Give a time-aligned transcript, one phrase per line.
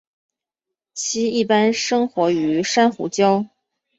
[0.95, 3.45] 其一般生活于珊瑚礁。